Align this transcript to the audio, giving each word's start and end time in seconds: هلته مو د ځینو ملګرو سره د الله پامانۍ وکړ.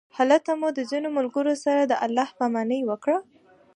هلته 0.17 0.51
مو 0.59 0.67
د 0.73 0.79
ځینو 0.91 1.09
ملګرو 1.17 1.53
سره 1.63 1.81
د 1.85 1.93
الله 2.05 2.27
پامانۍ 2.39 2.81
وکړ. 2.85 3.13